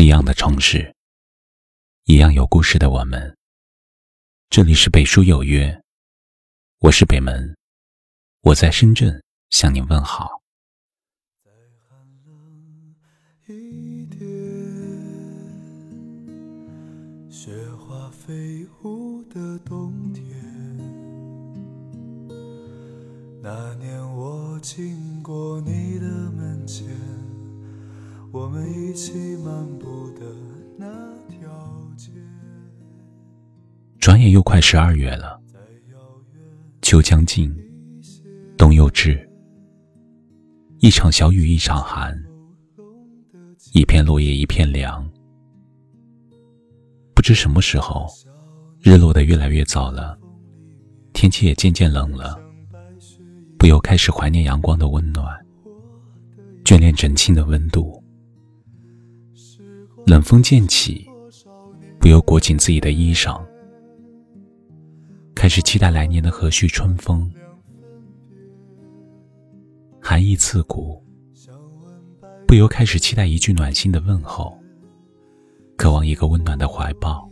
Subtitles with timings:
[0.00, 0.94] 一样的城市，
[2.04, 3.36] 一样有故事的我们。
[4.48, 5.78] 这里是北书有约，
[6.78, 7.54] 我是北门，
[8.40, 10.40] 我在深圳向您问好。
[11.44, 11.50] 在
[11.86, 12.34] 寒冷
[13.46, 14.18] 一点
[17.30, 20.24] 雪花飞舞的冬天，
[23.42, 26.88] 那年我经过你的门前。
[28.32, 30.24] 我们一起漫步的
[30.78, 30.86] 那
[31.26, 31.50] 条
[31.96, 32.12] 街。
[33.98, 35.40] 转眼又快十二月了，
[36.80, 37.52] 秋将近，
[38.56, 39.28] 冬又至，
[40.78, 42.16] 一场小雨一场寒，
[43.72, 45.04] 一片落叶一片凉。
[47.16, 48.06] 不知什么时候，
[48.80, 50.16] 日落的越来越早了，
[51.12, 52.40] 天气也渐渐冷了，
[53.58, 55.26] 不由开始怀念阳光的温暖，
[56.64, 57.99] 眷恋枕沁的温度。
[60.10, 61.08] 冷风渐起，
[62.00, 63.40] 不由裹紧自己的衣裳，
[65.36, 67.30] 开始期待来年的和煦春风。
[70.02, 71.00] 寒意刺骨，
[72.44, 74.58] 不由开始期待一句暖心的问候，
[75.76, 77.30] 渴望一个温暖的怀抱。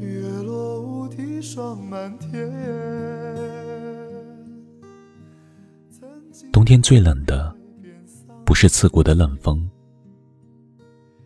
[0.00, 3.21] 月落乌啼霜满天。
[6.62, 7.52] 冬天最冷的，
[8.44, 9.68] 不是刺骨的冷风，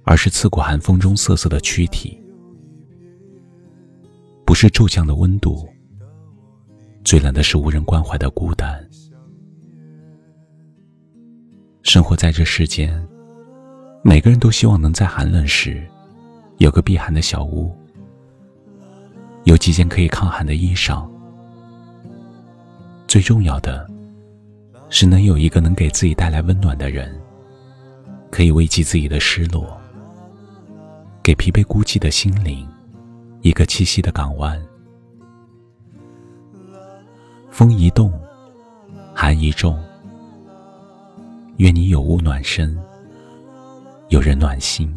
[0.02, 2.18] 而是刺骨寒风中瑟瑟的躯体；
[4.46, 5.68] 不是骤降的温度，
[7.04, 8.82] 最冷的是无人关怀的孤单。
[11.82, 13.06] 生活在这世间，
[14.02, 15.86] 每个人都希望能在寒冷时，
[16.56, 17.76] 有个避寒的小屋，
[19.44, 21.06] 有几件可以抗寒的衣裳。
[23.06, 23.94] 最重要的。
[24.98, 27.14] 是能有一个能给自己带来温暖的人，
[28.30, 29.78] 可以慰藉自己的失落，
[31.22, 32.66] 给疲惫孤寂的心灵
[33.42, 34.58] 一个栖息的港湾。
[37.50, 38.10] 风一动，
[39.14, 39.78] 寒一重，
[41.58, 42.74] 愿你有屋暖身，
[44.08, 44.90] 有人暖心。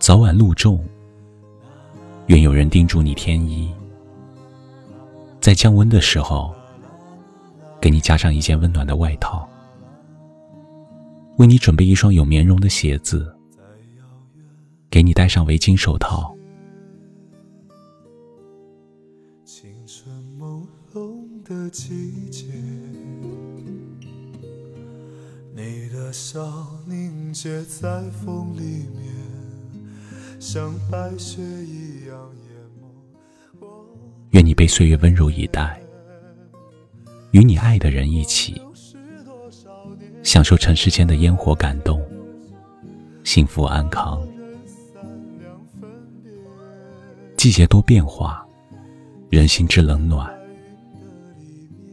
[0.00, 0.84] 早晚露重，
[2.26, 3.72] 愿有人叮嘱你添衣，
[5.40, 6.52] 在降温的时候。
[7.80, 9.48] 给你加上一件温暖的外套，
[11.38, 13.32] 为你准备一双有棉绒的鞋子，
[14.90, 16.34] 给你戴上围巾手套。
[19.44, 22.46] 青春朦胧的季节，
[25.54, 33.66] 你的笑凝结在风里面，像白雪一样淹没。
[34.30, 35.80] 愿你被岁月温柔以待。
[37.32, 38.60] 与你爱的人一起，
[40.22, 42.02] 享受尘世间的烟火感动，
[43.22, 44.26] 幸福安康。
[47.36, 48.46] 季节多变化，
[49.28, 50.26] 人心之冷暖。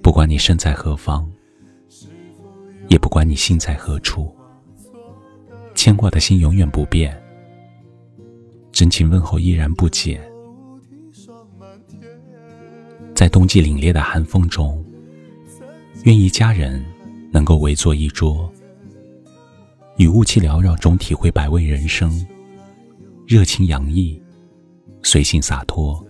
[0.01, 1.29] 不管你身在何方，
[2.88, 4.34] 也不管你心在何处，
[5.73, 7.22] 牵挂的心永远不变，
[8.72, 10.22] 真情问候依然不减。
[13.13, 14.84] 在冬季凛冽的寒风中。
[16.05, 16.85] 愿一家人
[17.31, 18.47] 能够围坐一桌，
[19.97, 22.23] 与雾气缭绕中体会百味人生，
[23.25, 24.21] 热情洋溢，
[25.01, 26.05] 随性洒脱，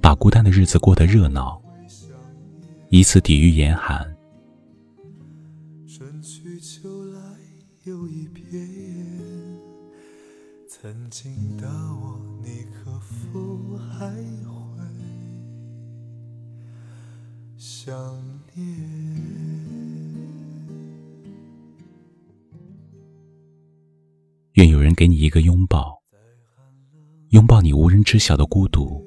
[0.00, 1.62] 把孤单的日子过得热闹，
[2.88, 4.04] 以此抵御严寒。
[5.86, 7.20] 春去秋来
[7.84, 8.68] 又一瞥，
[10.68, 14.12] 曾经的我，你可否还
[17.88, 18.22] 想
[18.54, 18.66] 念。
[24.52, 25.98] 愿有人给你一个拥抱，
[27.30, 29.02] 拥抱你无人知晓的孤独，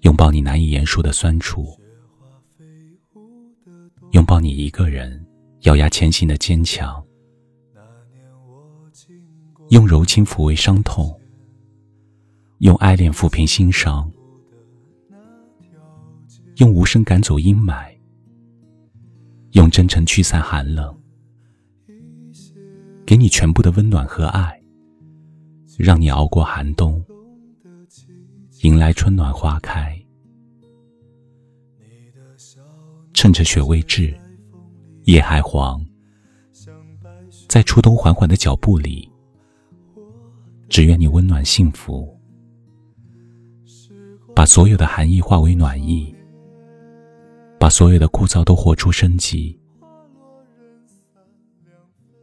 [0.00, 1.78] 拥抱你难以言说的酸楚，
[4.12, 5.22] 拥抱你一个人
[5.64, 7.04] 咬牙前行的坚强，
[9.68, 11.14] 用柔情抚慰伤痛，
[12.60, 14.10] 用爱恋抚平心伤。
[16.56, 17.90] 用无声赶走阴霾，
[19.52, 20.94] 用真诚驱散寒冷，
[23.06, 24.60] 给你全部的温暖和爱，
[25.78, 27.02] 让你熬过寒冬，
[28.60, 29.98] 迎来春暖花开。
[33.14, 34.14] 趁着雪未至，
[35.04, 35.82] 叶还黄，
[37.48, 39.10] 在初冬缓缓的脚步里，
[40.68, 42.14] 只愿你温暖幸福，
[44.34, 46.14] 把所有的寒意化为暖意。
[47.62, 49.56] 把所有的枯燥都活出生机。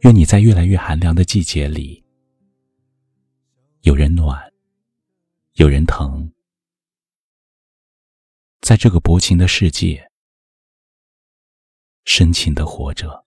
[0.02, 2.04] 愿你在越来越寒凉的季节里，
[3.80, 4.52] 有人暖，
[5.54, 6.30] 有人疼，
[8.60, 10.10] 在这个薄情的世界，
[12.04, 13.24] 深情的活着。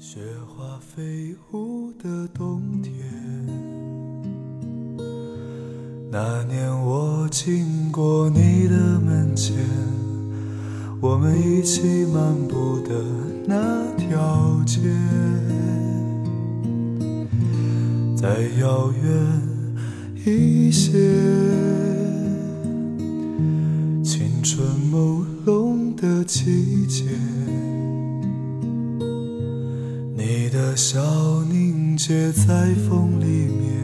[0.00, 3.03] 雪花飞舞的冬天，
[6.16, 9.56] 那年我经过你的门前，
[11.00, 12.94] 我们一起漫步的
[13.48, 14.78] 那条街，
[18.16, 18.28] 再
[18.60, 19.42] 遥远
[20.24, 20.92] 一些，
[24.04, 27.06] 青春朦胧的季节。
[30.16, 33.83] 你的笑凝结在风里面，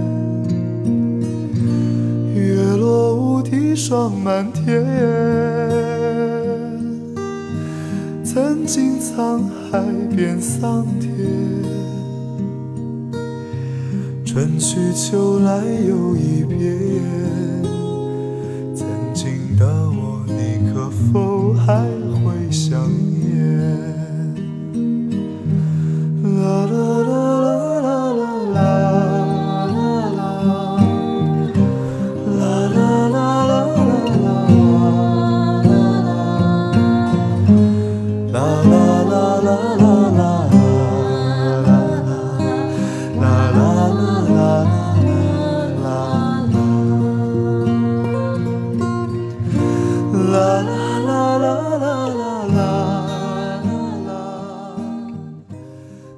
[3.75, 4.83] 霜满天，
[8.23, 9.41] 曾经沧
[9.71, 9.81] 海
[10.15, 11.09] 变桑田，
[14.25, 16.79] 春去秋来又一遍。
[18.75, 21.85] 曾经的我，你可否还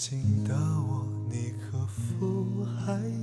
[0.00, 3.19] 曾经的我，你可否还